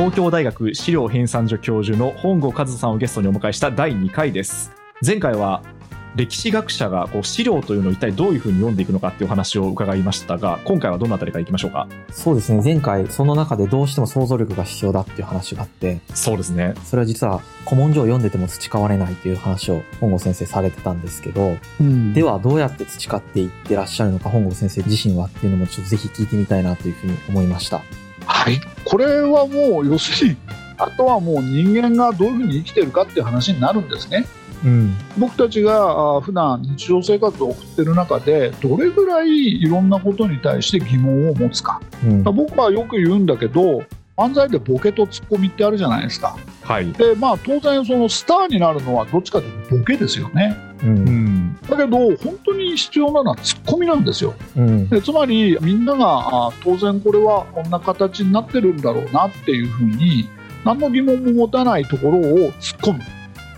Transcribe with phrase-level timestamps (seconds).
[0.00, 4.72] 東京大学資料編纂所教授の本郷和人さんをゲストにお迎えした第2回です。
[5.06, 5.62] 前回は
[6.16, 11.86] 歴史学者がこう資料というのを一体どういうふうに読んでいくのかっていう話を伺いましたが今回はどのあたりからいきましょうか？
[12.12, 12.62] そうですね。
[12.64, 16.72] 前回、その中でどうしても想像力が必要だっていう話があって、そうですね。
[16.86, 21.58] それは実は古文書を読んでても培われないという話を本郷先生されてたんですけど、
[22.14, 27.82] ではどうやって培っていってらっしゃるのか本郷先生自身はっていうのもちょっとぜひ聞いてみたいなというふうに思いました。
[28.40, 30.36] はい、これはもう要するに
[30.78, 34.24] あとはもう人間がどういうふうに生きてるかっていう話になるんですね。
[34.64, 34.94] うん。
[35.18, 42.22] 僕たちがあ普段日常生活を送ってる中でどれぐらいいろんなことに対して疑問を持つかうん。
[42.22, 43.82] 僕はよく言うんだけど
[44.20, 46.36] 漫才でボケとツッコミってあるじゃないですか。
[46.62, 46.92] はい。
[46.92, 50.54] でまあ当然そのスターになるのはどっちかというとボケですよね。
[50.82, 50.86] う。
[50.86, 50.94] うん。
[51.04, 54.34] んだけど本当に必要なのはツッコミなんですよ。
[54.58, 54.88] うん。
[54.90, 60.28] でつまりみんながあ当然これはこんな形になってるんだろうなっていうふうに
[60.66, 62.20] 何の疑問も持たないところを
[62.60, 63.00] 突っ込む。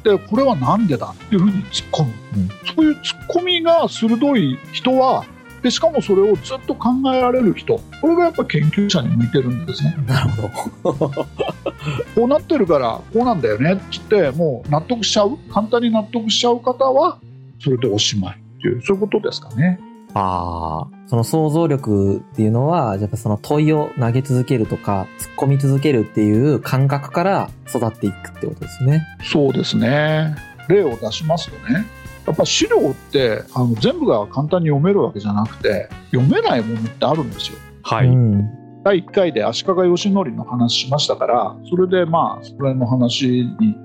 [0.04, 2.48] でこれはなんでだっていうふうに突っ込む、うん。
[2.48, 5.24] そういう突っ込みが鋭い人は
[5.62, 11.08] でしかもそれをずっと考えられる人これがやっぱ研究者に向いてるんですねなるほど。
[12.14, 15.38] こうなってるからこうなんだよねっつってもう納得しちゃう？
[15.52, 17.18] 簡単に納得しちゃう方は
[17.60, 19.80] それでおしまいっていうそういうことですかね。
[20.14, 20.86] ああ。
[21.06, 29.06] その想像力っていうのは、やっぱその問いを投げ続けるとか、突っ込み続けるっていう感覚から育っていくってことですね。
[29.22, 30.36] そうですね
[30.68, 31.86] 例を出しますとね
[32.26, 37.58] やっぱ資料ってあの全部が簡単に読めるわけじゃなくて読めないものってあるんですよ。
[37.82, 38.62] はい、うん。
[38.84, 43.76] 第1回で足利義則の話しましたからそれでまあそれの話に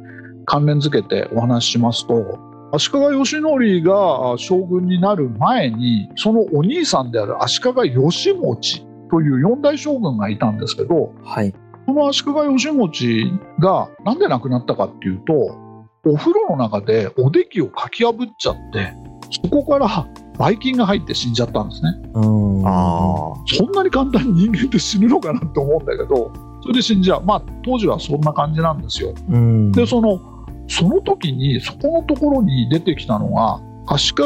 [0.45, 2.39] 関連づけてお話ししますと
[2.73, 11.53] 足利義則があ将軍になる前にそのお兄さんである足利義持という四代将軍がいたんですけどはい。
[11.85, 15.66] この足利義持がなんで亡くなったかっていうと
[16.05, 18.93] お風呂の中でおできをかき破っちゃって
[19.43, 21.91] そこからばい菌が入って死んじゃったんですね。
[22.13, 22.63] うん。
[22.67, 26.31] あそんなに簡単に人間って死ぬのかなって思うんだけど
[26.61, 27.23] それで死んじゃう。
[27.23, 29.13] まあ当時はそんな感じなんですよ。
[29.29, 29.71] うん。
[29.71, 30.19] でその
[30.67, 34.23] その時にそこのところに出てきたのが足利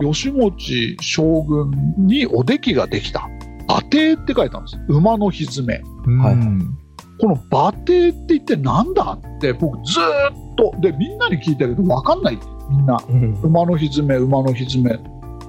[0.00, 3.28] 義持将軍におできができた。
[3.68, 4.78] 馬蹄って書いてあるんです。
[4.88, 6.34] 馬のひづめーはい。
[6.34, 6.81] うん
[7.22, 12.38] この馬蹄って一体なんだって僕ずーっとでみんなに聞いたけど分かんない。
[12.68, 12.98] みんな。
[13.08, 13.40] うん。
[13.42, 14.98] 馬のひづめ馬のひづめ。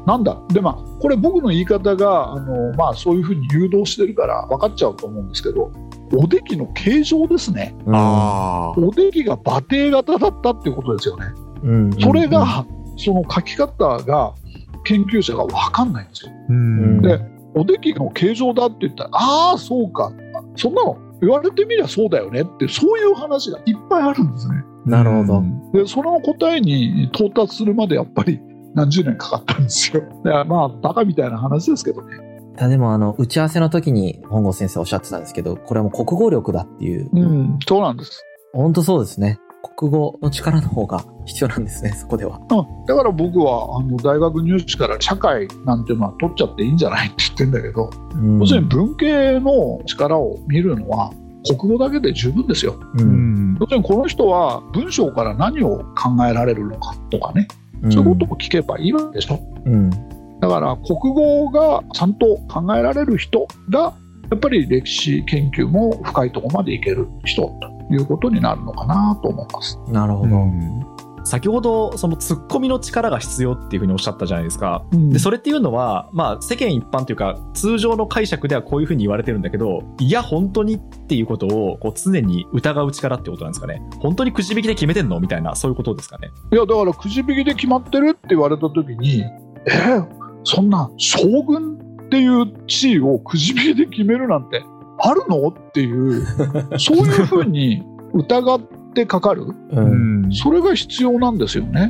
[0.06, 0.39] なんだ。
[0.50, 5.72] でまあこれ僕の言い方があの、まあ、そういうふうに誘導してるから分かっちゃうと思うんですけど
[6.16, 7.75] おできの形状ですね。
[7.88, 8.85] あー。
[8.85, 11.25] おできが馬蹄型だったっていうことですよね。
[11.63, 11.94] うん。
[12.00, 12.67] それが、
[12.97, 14.35] その書き方が
[14.84, 16.31] 研究者が分かんないんですよ。
[16.50, 17.01] うん。
[17.01, 17.19] で
[17.55, 20.11] おできの形状だって言ったらああそうか。
[20.55, 25.44] そんなの言われてみりゃそうだよねってそういう話がいっぱいあるんですねなるほど。
[25.72, 28.39] でその答えに到達するまでやっぱり
[28.75, 30.03] 何十年かかったんですよ。
[30.23, 32.17] だからまあバカみたいな話ですけどね。
[32.57, 37.09] いやでもあの、打ち合わせの時に本郷先生おっしゃってたんですけど、これはもう国語力だっていう。
[37.11, 38.23] うん、そうなんです。
[38.53, 39.40] 本当そうですね。
[39.78, 42.38] 国語の力の方が必要なんですね、 そこでは。
[42.38, 42.47] うん、
[42.85, 51.12] だから僕はあの大学入試から社会なんていうのは取っちゃっていいんじゃないって言ってんだけど、うん要するに文系の力を見るのは
[51.57, 52.75] 国語だけで十分ですよ。
[52.97, 53.02] う。
[53.02, 57.47] うんん要するにこの人は文章から何を考えられるのかとかね、
[57.90, 59.40] そういうことを聞けばいいわけでしょ。
[59.66, 59.90] うん。
[59.90, 63.94] だから国語がちゃんと考えられる人が
[64.31, 69.79] やっぱり歴史研究も深いところまでいける人ということになるのかなと思います。
[69.89, 70.94] なるほど。
[71.25, 74.85] 先ほどそのツッコミの力が必要っていうふうにおっしゃったじゃないですか。
[74.91, 89.23] うんでそれっていうのは、まあ、世間一般というか通常の解釈ではこういうふうに言われてるんだけどいや本当にっていうことをこう常に疑う力ってことなんですかね本当にくじ引きで決めてんのみたいなそういうことですかねいやだからくじ引きで決まってるって言われた時に
[89.66, 91.78] えーそんな将軍
[92.14, 94.64] っていう地位をくじ引きで決めるなんて
[95.00, 95.48] あるの？
[95.48, 96.24] っていう
[96.78, 97.84] そういうふうに
[98.14, 98.60] 疑っ
[98.94, 100.32] てかかるうん。
[100.32, 101.90] それが必要なんですよね。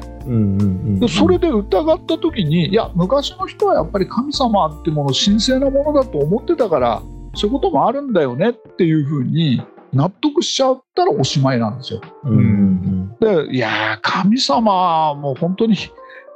[1.09, 7.01] それで疑った時にいや昔の人はやっぱり神様ってもの神聖なものだと思ってたから
[7.35, 9.61] そういうこともあるんだよねっていうふうに
[9.91, 11.99] 納得しちゃったらおしまいなんですよ。
[12.23, 12.37] うん。
[12.37, 13.15] うん。
[13.19, 15.75] でいやー神様もう本当に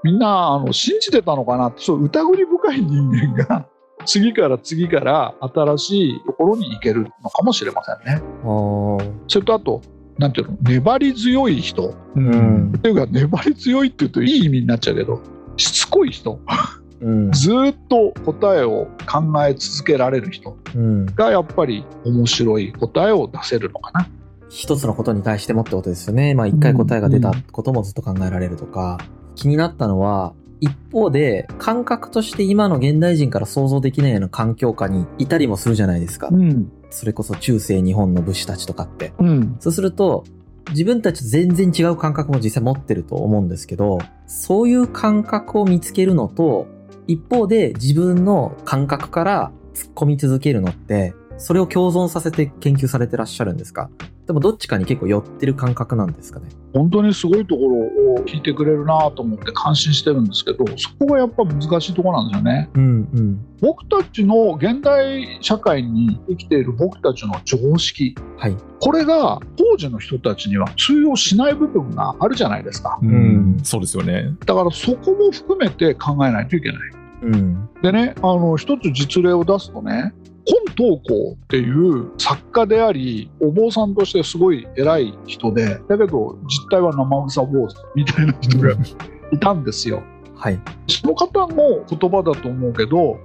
[0.03, 3.65] みんなあの信じてたのかなってそう疑り深い人間が
[4.07, 8.23] 次から次から新しいところに行けるのかもしれませんね。
[9.27, 9.81] それとあと
[10.17, 10.57] なんていうの？
[10.61, 12.73] 粘り強い人うん。
[12.77, 15.21] っていうか粘り強いって言うといい意味になっちゃうけど
[15.57, 16.39] しつこい人
[16.99, 20.57] うん、 ずっと答えを考え続けられる人
[21.15, 24.07] がやっぱり面白い答えを出せるのかな。
[24.49, 26.33] 一つのことに対してもってことですよね。
[26.33, 28.97] まあ一回答えが出たこともずっと考えられるとか。
[29.29, 36.29] うん、気になったのは、一方で感覚として今の現代人から想像できないような環境下にいたりもするじゃないですか。
[36.31, 39.13] うん、それこそ中世日本の武士たちとかって。
[39.19, 40.23] うん、そうすると、
[40.71, 46.67] 自分たちと全然違う感覚も実際持ってると思うんですけど、そういう感覚を見つけるのと、
[47.07, 53.89] 一方で自分の感覚から突っ込み続けるのって、それを共存させて研究されてらっしゃるんですか？
[54.27, 56.49] でもどっちかに結構寄ってる感覚なんですかね。
[56.73, 57.75] 本当にすごいところ
[58.15, 74.35] を聞いてくれるなと思って感心してるんですけどそこがやっぱ難しいところなんですよね、うんうん、僕たちの現代社会に生きている僕たちの常識、はい、これが当時の人たちには通用しない部分があるじゃないですか、うん、そうですよね。
[74.45, 76.77] だからそこも含めて考えないといけない、
[77.23, 80.13] うん、でねあの一つ実例を出すとね
[80.77, 88.71] 本東光っていう作家でありお坊さんとしてすごい偉い人でだけど実態は生臭坊主みたいな人が
[89.31, 90.03] いたんですよ。
[90.35, 93.19] はい、その方の言葉だと思うけど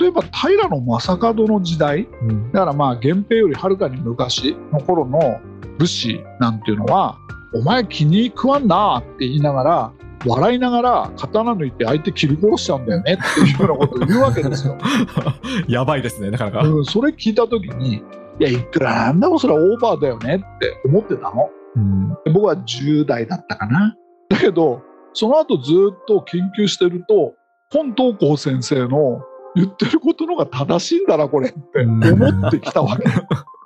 [0.00, 5.40] 例えば平将門の時代、うん、だからまあ源平よりはるかに昔の頃の
[5.78, 7.16] 武士なんていうのは
[7.54, 9.92] 「お前気に食わんな」って言いながら
[10.26, 14.76] 笑いながら刀抜いて相手切り殺しちゃうんだよねっていうようなことを言うわけですよ。
[15.68, 16.60] やばいですね、なかなか。
[16.62, 18.02] うん、それ聞いた時に、い
[18.40, 21.50] や、いくらなんでもそれはオーバーだよねって思ってたの。
[21.76, 23.94] うん、僕は10代だったかな。
[24.28, 24.82] だけど、
[25.12, 27.34] その後ずっと研究してると、
[27.72, 29.20] 本東光先生の
[29.54, 33.04] 言ってることのが正しいんだな、これって思ってきたわけ。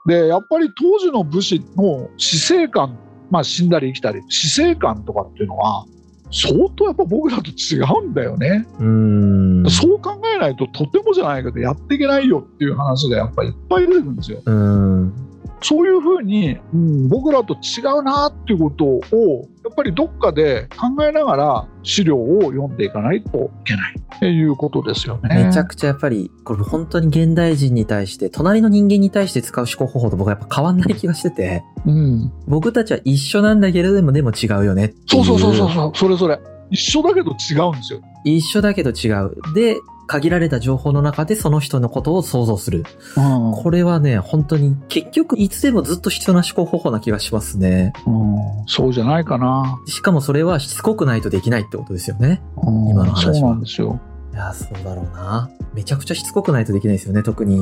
[0.06, 2.98] で、やっぱり当時の武士の死生観、
[3.30, 5.84] まあ死んだり生きたり、死生観とかっていうのは、
[6.32, 8.66] 相当やっぱ僕らと違うんだよね。
[8.80, 14.42] うんそう考えないととてもじゃないけどやっていけないよっていう話がやっぱりいっぱい出てくるんですよ。
[14.44, 15.31] うん
[15.62, 25.44] そういうふうに、うん、僕らと違うなっていうことをやっぱりどっかで考えながら資料を読んでいかないといけないっていうことですよね。
[25.46, 36.40] めちゃくちゃやっぱりこれ本当に現代人に対して隣の人間に対して使う思考方法と僕はやっぱ変わんない気がしてて、うん、僕たちは一緒なんだけれどもでも違うよねそうそうそうそうそれそれ
[36.72, 38.00] 一緒だけど違うんですよ。
[38.24, 39.36] 一緒だけど違う。
[39.54, 39.76] で、
[40.06, 42.84] 限られた情報の中でその人のことを想像する。
[43.16, 47.92] うん、これはね、本当に結局いつでもずっと必要な思考方法な気がしますね。
[48.06, 49.80] うん、そうじゃないかな。
[49.86, 52.42] しかもそれはしつこくないとできないってことですよね。
[52.62, 53.34] うん、今の話は。
[53.34, 54.00] そうなんですよ。
[54.32, 55.50] いや、そうだろうな。
[55.74, 57.60] めちゃくちゃしつこくないとできないですよね、特に。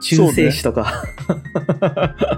[0.00, 0.88] 中性子とか、ね、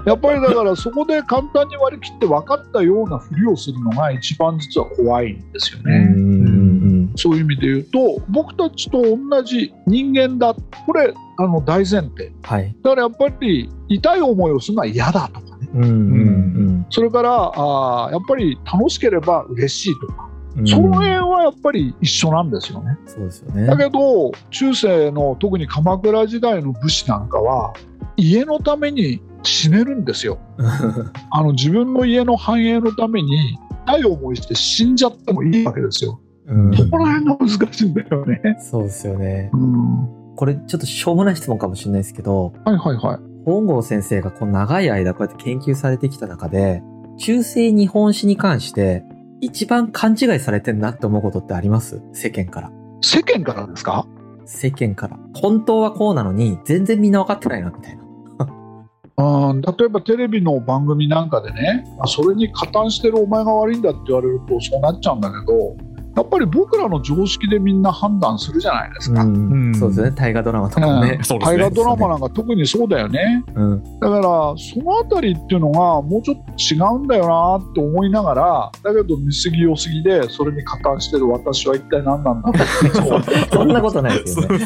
[0.05, 6.07] やっぱりだからそこで簡単に割り切って分かったようなふりをするのが一番実は怖いんですよね。
[7.17, 10.55] そういう意味で言うと僕たちと同じ人間だ。
[10.85, 20.27] これあの大前提、はい、だからやっぱり痛い思いをするのは嫌だとかね、うんうんうん、それからあやっぱり楽しければ嬉しいとか。
[20.65, 22.97] その辺はやっぱり一緒なんですよね。
[23.05, 23.67] そうですよね。
[23.67, 27.73] だけど中世の特に鎌倉時代の武士なんかは
[28.15, 30.39] 家のために死ねるんですよ。
[31.29, 36.19] あの自分の家の繁栄のために痛い思いして死んじゃってもいいわけですよ。
[36.47, 38.57] うん、ここら辺が難しいんだよね。
[38.59, 39.49] そうですよね。
[39.53, 43.19] うん、これちょっとしょうもない質問かもしれないですけど、はいはいはい。
[43.45, 46.81] 本郷先生がこの長い間こうやって研究されてきた中で、
[47.17, 49.03] 中世日本史に関して
[49.41, 52.01] 一番勘違いされてんなって思うことってあります？
[52.13, 52.71] 世間から。
[53.01, 54.07] 世間からですか？
[54.45, 55.19] 世間から。
[55.33, 58.03] 本当はこうなのに、全然みんな分かってないな、みたいな。
[59.49, 65.75] うん、例えばテレビの番組なんかでね、それに加担してるお前が悪いんだって言われるとそうなっちゃうんだけど、
[66.17, 69.21] やっぱり僕らの常識でみんな判断するじゃないですか。
[69.21, 70.11] うん、そうですね。
[70.15, 74.21] 大河ドラマとかね、うん、大河ドラマなんか特にそうだよね、うん、だから
[74.57, 83.21] そのあたりっていうのがもうちょっと違うんだよなって思いながらだけど見過ぎよすぎでそれに加担してる私は一体何なんだろう
[83.53, 84.57] そんなことないですよね。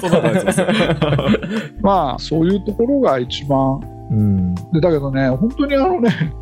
[1.83, 6.33] まあそういうところが一番、うん、でだけどね本当にあのね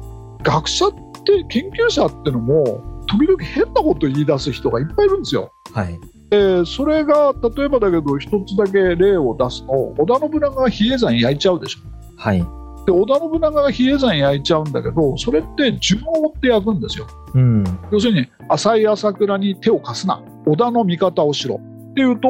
[0.44, 0.92] 学者っ
[1.26, 5.52] て研究者ってのも時々変なこと言い出す人がいっぱいいるんですよ。
[5.74, 6.00] はい、
[6.32, 11.80] えー、それが例えばだけど一つだけ例を出すと織田信長が比叡山焼いちゃうでしょ。
[12.18, 12.40] はい、
[12.86, 17.08] で織田信長が比叡山焼いちゃうんだけどそれって順を追って焼くんですよ。
[17.34, 20.22] うん、要するに浅い朝倉に手を貸すな。
[20.46, 21.60] 織田の味方をしろ。
[21.92, 22.30] っていうと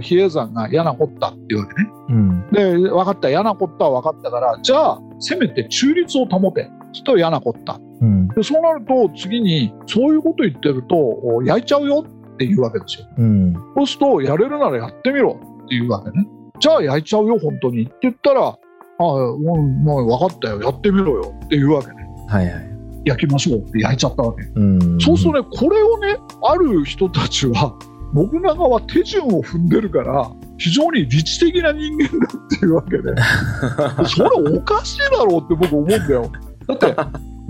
[0.00, 1.90] 比叡山が嫌なこったっていうわけね。
[2.08, 3.28] うん、で分かった。
[3.28, 6.70] 嫌なこったは分かったからじゃあせめて中立を保て。
[7.02, 13.06] と嫌なこった、うん、でそうなると次にそういうこと言ってると焼いちゃうよっていうわけですよ。
[13.18, 13.54] うん。
[13.76, 16.26] そうすると、やれるならやってみろっていうわけね。
[16.58, 18.56] じゃあ焼いちゃうよ、本当にって言ったら、あ
[18.98, 21.94] あ、もう、もう分かったよ、やってみろよっていうわけね。
[22.28, 22.70] はいはい。
[23.04, 24.42] 焼きましょうって焼いちゃったわけ。
[24.42, 25.00] うん。
[25.00, 27.76] そうするとね、これをね、ある人たちは、
[28.14, 32.10] 信長は手順を踏んでるから、非常に理知的な人間だ
[32.46, 33.14] っていうわけで、
[34.06, 36.30] それおかしいだろうって僕思うんだよ。
[36.66, 36.96] だって、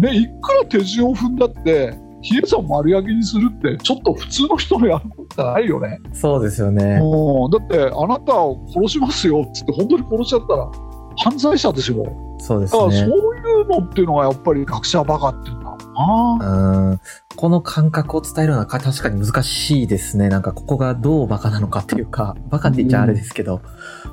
[0.05, 6.01] ね、いくら手順を踏んだって、比叡山丸焼きにするってちょっと普通の人のやることじゃないよね。
[6.15, 6.83] そうですよね。
[6.95, 10.71] だってあなたを殺しますよっつって本当に殺しちゃったら
[11.19, 12.05] 犯罪者ですよ。
[12.39, 12.81] そうですね。
[12.81, 15.64] だからそういうのっていうのがやっぱり学者バカっていうの
[16.41, 17.01] うん
[17.37, 20.29] この感覚を伝えるのは確かに難しいですね。
[20.29, 23.61] なんかここがどうバカなのかっていうか、バカって言っちゃあれですけど。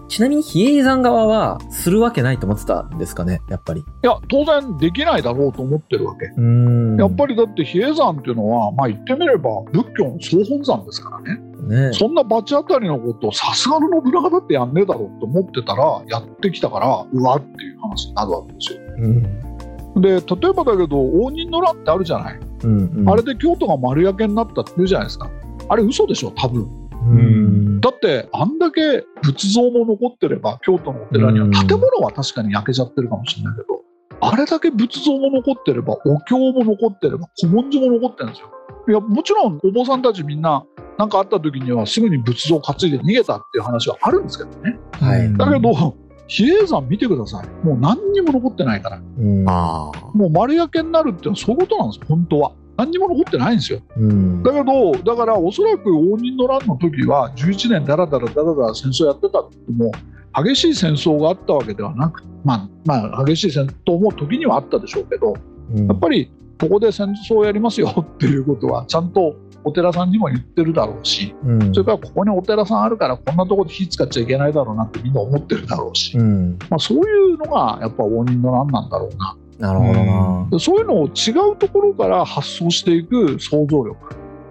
[0.01, 3.81] うん、ちなみに比叡山側はするわけないと思ってたんですかね、やっぱり。
[3.81, 6.25] いや、当然できないだろうと思ってるわけ。
[6.35, 11.39] うんやっぱりだって比叡山っていうのは、まあ言ってみれば仏教の総本山ですからね。
[11.61, 18.79] ね、そんな罰当たりのことをさすがの信長だってやんねえだろうと思ってたらやってきたからうわっていう話になるわけですよ。
[18.97, 19.50] うん
[19.97, 25.29] で例えばだけど応仁の乱ってあるじゃない、うんうん、あれで京都が丸焼けになったって言うじゃないですか。
[25.69, 33.81] あれ嘘でしょ多分、うん、だってあんだけ仏像も残ってれば京都のお寺には建物は確かに焼けちゃってるかもしれないけど、
[34.21, 38.51] あれだけ仏像も残ってればお経も残ってれば古文書も残ってるんですよ。
[38.87, 40.65] いやもちろんお坊さんたちみんな
[40.97, 45.95] 何かあった時にはすぐに仏像を担いで逃げたっていう話はあるんですけどね、はい、だけど
[46.31, 47.65] 比叡山見てください。
[47.65, 49.01] もう何にも残ってないから。
[49.19, 49.91] うん、も
[50.27, 52.51] う丸焼けになるっていうのはそういうことなんですよ、本当は。
[52.77, 53.81] 何にも残ってないんですよ。
[53.97, 59.91] うん、だけど、だからおそらく応仁の乱の時は11年だらだらだらだら戦争やってたっても
[60.33, 65.35] 激しい戦争があったわけではなく、まあ、まあ、激しい戦闘も時にはあったでしょうけど、
[65.75, 79.37] うん、やっぱりここで戦争をやりますよっていうことはちゃんとお寺さんにも言ってるだろうし、うん、それからここにお寺さんあるからこんなところで火使っちゃいけないだろうなってみんな思ってるだろうし、うん、まあ、そういうのがやっぱ応仁の乱なんだろうな。
[79.59, 83.95] なるほどな、うん、そういうのを違うところから発想していく想像力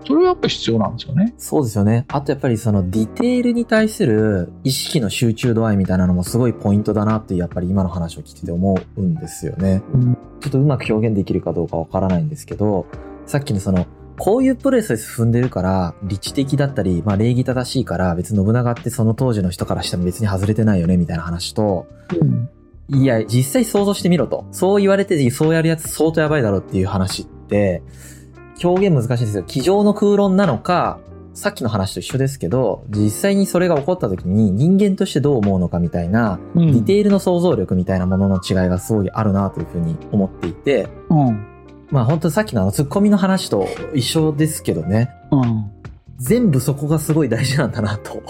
[0.07, 1.35] それはやっぱ必要なんですよね。
[1.37, 2.05] そうですよね。
[2.09, 9.83] あとやっぱりそのディテールに対する意識の集中度合いみたいなのもすごいポイントだなってやっぱり今の話を聞いてて思うんですよね。
[9.93, 12.87] うん、ちょっとうまく表現できるかどうかわからないんですけど、
[13.27, 13.87] さっきのその
[14.21, 21.87] こういうプロセス踏んでるから、理知的だったり、まあ礼儀正しいから、別に信長ってその当時の人からしても別に外れてないよね、みたいな話と、
[22.21, 24.45] うん、いや、実際想像してみろと。
[24.53, 27.83] そう言われて、そうやるやつ相当やばいだろっていう話って、
[28.63, 29.45] 表現難しいんですよ。
[29.47, 30.99] 机上の空論なのか、
[31.33, 41.47] さっきの話と一緒ですけど、実際にそれが起こった時に人間としてどう思うのかみたいな、うん、ディテールの想像力みたいなものの違いがすごいあるなというふうに思っていて、うん、
[41.91, 45.11] まあ本当さっきのあのツッコミの話と一緒ですけどね。
[45.31, 45.71] うん。
[46.21, 48.23] 全部そこがすごい大事なんだなと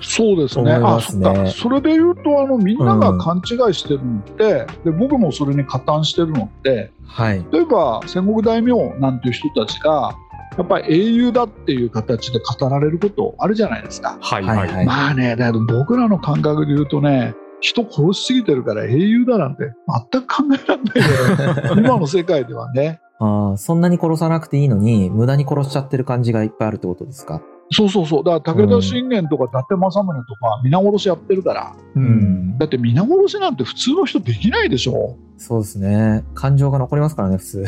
[0.00, 0.72] そうですね。
[0.72, 10.16] 思いますねあそそれで言うとあのみんなが勘違いしてるのって、うん、で僕もそれに加担してるのって、はい、例えば戦国大名なんていう人たちが
[10.56, 14.18] やっぱり英雄だっていう形で語られることあるじゃないですか。
[14.20, 19.72] はいはい、はい、まあね、だけど僕らの感覚で言うとね、人殺しすぎてるから英雄だなんて
[20.12, 23.00] 全く考えられないけど、 今の世界ではね。
[23.20, 27.40] ああ、そんなに殺さなくていいのに、無駄に殺しちゃってる感じがいっぱいあるってことですか？
[27.74, 28.24] そうそうそう。
[28.24, 31.72] だから武田信玄とか伊達政宗とか皆殺しやってるから。
[31.94, 32.58] うん。
[32.58, 35.16] だって皆殺しなんて普通の人できないでしょ。
[35.38, 36.24] そうですね。
[36.34, 37.64] 感情が残りますからね、普通。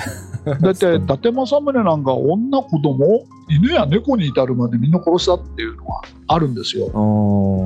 [0.60, 6.86] だって 伊達政宗なんか女子供犬や猫に至るまでみんな殺したっていうのはあるんですよ。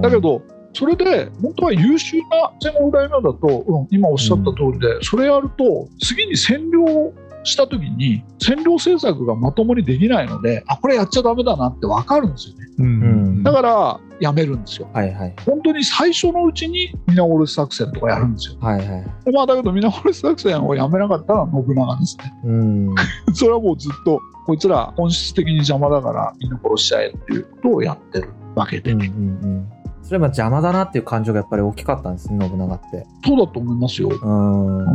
[0.03, 7.13] だけどそれで本当は優秀な戦国大名だと、うん、今おっしゃった通りで、うん、それやると次に占領
[7.45, 22.95] した時に占領政策がまともにできないのであこれやっちゃだめだなって分かるんですよね、うん、だからやめるんですよ、はいはい、本当に最初のうちに皆殺し作戦とかやるんですよ、はいはい、まあだけど皆殺し作戦をやめなかったら信長ですね、うん、
[23.35, 28.95] それはもうずっとこいつら本質的に邪魔だからみんな殺しちゃえっていうことをやってるわけで。
[28.95, 29.78] ね、うんうんうん
[30.09, 33.07] それは邪魔だなっていう感情がやっぱり大きかったんですね、信長って。
[33.27, 34.09] そうだと思いますよ。
[34.09, 34.89] うん。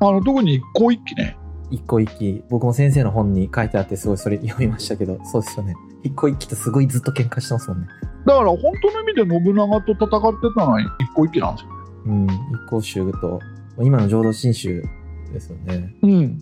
[0.00, 1.36] あの特に一向一揆ね。
[1.70, 2.42] 一個一揆。
[2.48, 5.74] 僕も先生の本に書いてあってすごいそれ読みましたけど、そうですよね。
[6.02, 7.88] 一個一揆ってすごいずっと喧嘩してますもんね。
[8.24, 10.08] だから本当の意味で信長と戦って
[10.56, 11.70] たのは一向一揆なんですよ。
[12.06, 12.26] うん。
[12.26, 12.30] 一
[12.70, 13.40] 向宗と、
[13.82, 14.82] 今の浄土真宗
[15.30, 15.94] ですよね。
[16.00, 16.38] うん。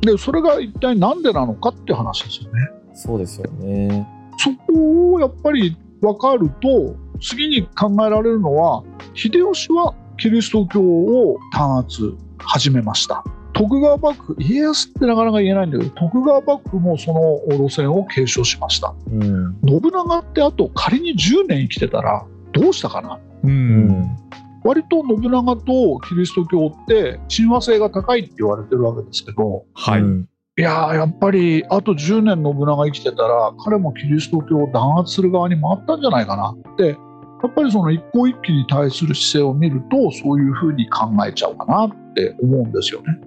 [0.00, 2.68] で、それが一体なんでなのかって話ですよね。
[2.94, 4.08] そうですよね。
[4.38, 13.24] そこをやっぱり分かると、次に考えられるのは、秀吉はキリスト教を弾圧始めました。
[13.54, 24.16] 徳川幕府家康ってなかなか言えないんだけど徳川幕府もその路線を継承しました、うん、信長ってあと仮に10年生きてたらどうしたかな、うん、
[24.64, 36.96] 割と信長とキリスト教って親和性が高いって言われてるわけですけど、はい、いややっぱりあと10年信長生きてたら彼もキリスト教を弾圧する側に回ったんじゃないかなって
[37.44, 43.18] やっぱりその一向一揆に対する姿勢を見るとそういうふうに考えちゃうかなって思うんですよね。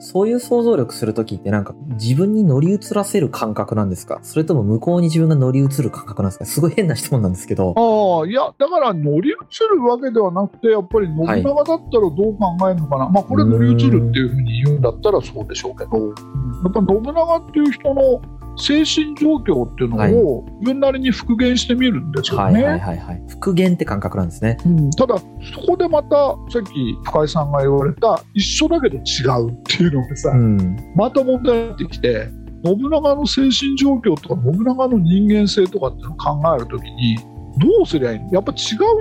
[0.00, 4.18] そういう想像力するときってなんか自分に乗り移らせる感覚なんですか？
[4.22, 6.46] それとも向こうに自分が乗り移る感覚なんですか？
[6.46, 7.74] すごい変な質問なんですけど。
[7.76, 13.04] ああ、いや、だから乗り移るわけではなくて、やっぱり信長だったらどう考えるのかな。
[13.04, 18.22] はい、まあこれ乗り移るっていうふうに言うんだったらそうでしょうけど、やっぱ信長っていう人の
[18.60, 22.62] 精神状況っていうのを自分なりに復元してみるんですよね。
[22.62, 25.24] はいはいはい、復元って感覚なんですね、うん、ただそ
[25.66, 29.00] こでまたさっき深井さんが言われた一緒だけど違
[29.40, 32.28] うっていうのがさ、うん、また問題になってきて
[32.64, 37.16] 信長の精神状況とか信長の人間性とかっていうのを考えるときに
[37.58, 38.30] どうすりゃいいの？
[38.32, 38.56] やっぱ違う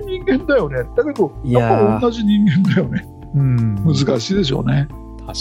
[0.06, 0.78] 人間だよね。
[0.96, 3.06] だけどやっぱ同じ人間だよね。
[3.36, 4.88] うん、難しいでしょうね。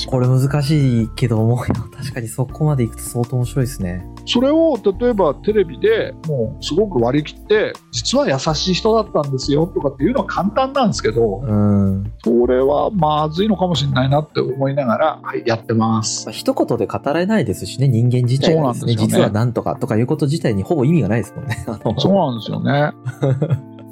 [0.07, 1.65] これ難しいけど思うよ。
[1.97, 4.07] 確かにそこまでいくと相当面白いですね。
[4.27, 16.31] それを例えばテレビでもうすごく割り切って実は優しい人だったんですよとかっていうのは簡単なんですけど、うん、それはまずいのかもしれないなって思いながら、はい、やってます。
[16.31, 21.57] 一言で語れないですしね、人間自体がですね、すね実は何とかとかいうこと自体にほぼ意味がないですもんね。
[21.99, 22.93] そうなんですよね。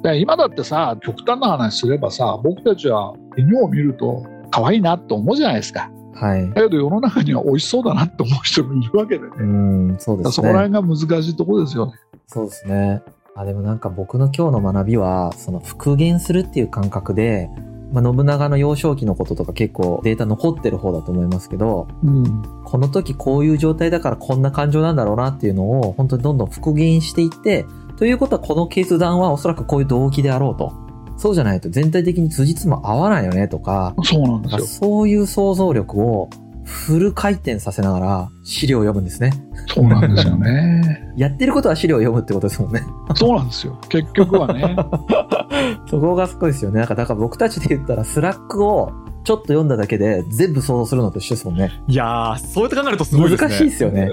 [0.02, 4.24] で今だってさ極端な話すればさ僕たちは犬を見ると
[4.56, 5.90] 可愛いなと思うじゃないですか。
[6.14, 9.30] はい、だけど世の中には美味しそうだなって思う人もいるわけでね。
[9.38, 11.92] うんそうですねそこら辺が難しいところですよね。
[12.26, 13.02] そうですね。
[13.34, 17.50] あでもなんか僕の今日の学びはその復元するっていう感覚で、
[17.92, 27.66] まあ、信長の幼少期のこととか結構データ残ってる方だと思いますけど、うん、この時こういう状態だからこんな感情なんだろうなっていうのを本当にどんどん復元していって
[27.98, 30.85] ということはこの決断はおそらくこういう動機であろうと。
[31.16, 34.66] そうじゃないと全体的に辻褄合わないよねとか、そうなんですよ。
[34.66, 36.30] そういう想像力を
[36.66, 39.32] フル回転させながら資料を読むんですね。
[39.68, 41.10] そうなんですよね。
[41.16, 42.82] やってることは資料を読むってことですもんね。
[43.14, 43.78] そうなんですよ。
[43.88, 44.76] 結局はね。
[45.88, 46.80] そこがすごいですよね。
[46.80, 48.92] なんか、だから僕たちで言ったら Slack を
[49.26, 51.82] ちょっと読んだだけで全部想像するのと一緒ですもんね。
[51.88, 53.48] いやー、そうやって考えるとすごいですね。
[53.48, 54.08] 難しいですよね。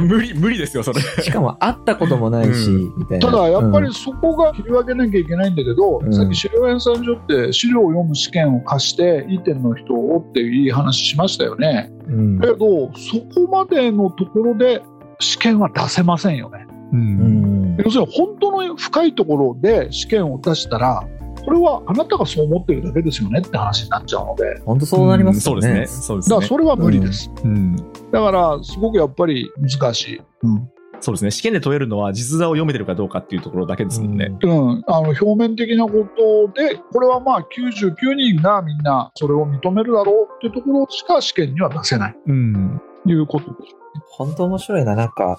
[0.00, 1.00] 無理、無理ですよ、それ。
[1.00, 3.26] しかも会ったこともないし、うん、みたいな。
[3.26, 11.90] ただ、やっぱりそこが切り分けなきゃいけないんだけど、うん、さっき史料編纂所って史料を読む試験を課して、いい点の人をっていういい話しましたよね。
[12.06, 14.82] うん、だけど、そこまでのところで
[15.18, 16.64] 試験は出せませんよね。
[16.92, 21.02] うん、要するに本当の深いところで試験を出したら
[21.48, 27.74] これはあなたがそう思ってるだけですよねって話になっちゃうので本当そうなりますね、そうですねそうですねだからそれは無理です、うん、
[28.12, 31.30] だからすごくやっぱり難しい、うんそうですね。
[31.30, 34.36] 試験で問えるのは実座を読めてるかどうかっていうところだけですもんね。
[34.42, 34.82] うん。
[34.88, 42.16] あの、表面的なことで、これはまあ99人がみんなそれを認めるだろうっていうところしか試験には出せない。
[42.26, 42.80] うん。
[43.06, 43.76] いうことです。
[44.10, 44.96] 本当面白いな。
[44.96, 45.38] なんか、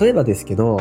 [0.00, 0.80] 例えばですけど、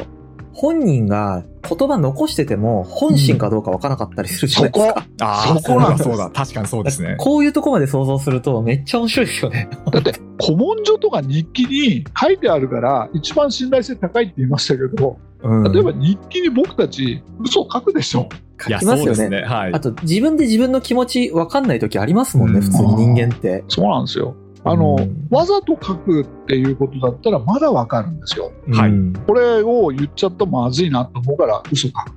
[0.56, 5.00] 本人が言葉残してても本心かどうかわからなかったりするじゃないですか。
[5.02, 5.26] うん、そこ？
[5.26, 6.30] ああ、そうだそうだ。
[6.30, 7.16] 確かにそうですね。
[7.20, 9.68] こういうとこまで想像するとめっちゃ面白いですよね。
[9.92, 18.30] だって古文書とか日記に書いてあるから一番信頼性高いって言いましたけど、うん、例えば日記に僕たち嘘を書くでしょ。
[18.58, 19.28] 書きますよね。
[19.28, 23.66] ねはい、あと自分で自分の気持ちわかんない時ありますもんね、うん、普通に人間って。
[23.68, 24.38] そうなんですよ。
[24.66, 28.52] あの、うん、わざと書くっていうことだったらまだわかるんですよ。
[28.72, 28.92] はい。
[29.26, 32.12] これを言っちゃったらまずいなと思うから嘘書く。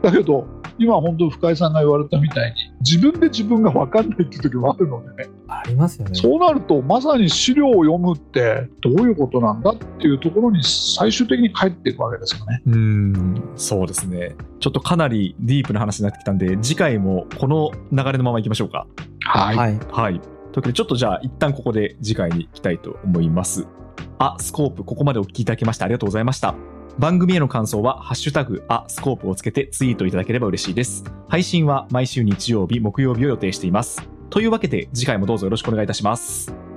[0.00, 0.46] だけど、
[0.78, 2.56] 今本当深井さんが言われたみたいに
[2.88, 5.24] 自分で自分が分かんないっていう時もあるので。
[5.24, 6.14] ねありますよね。
[6.14, 12.62] そうなるとまさに資料を読むってどういうことなんだっていうところに最終的に返っていくわけですよね。
[12.64, 13.42] うん。
[13.56, 14.36] そうですね。
[14.60, 18.86] ちょっとかなりディープな話になってきたんで次回もこの流れのままいきましょうか。
[19.24, 23.66] はい、はい、はいというわけで、ちょっとじゃあ、一旦ここで次回に行きたいと思います。
[24.18, 26.54] あ、スコープ、ここまでお聞きいただきましてありがとうございました。
[26.98, 31.04] 番組への感想は、ハッシュタグ、あ、スコープをつけてツイートいただければ嬉しいです。
[31.28, 34.02] 配信は毎週日曜日、木曜日を予定しています。
[34.30, 36.67] というわけで、次回もどうぞよろしくお願いいたします。